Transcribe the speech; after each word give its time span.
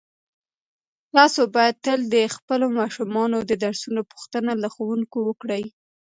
تاسو 1.15 1.41
باید 1.55 1.75
تل 1.85 1.99
د 2.15 2.15
خپلو 2.35 2.65
ماشومانو 2.79 3.37
د 3.49 3.51
درسونو 3.63 4.01
پوښتنه 4.11 4.51
له 4.61 4.67
ښوونکو 4.73 5.17
وکړئ. 5.29 5.63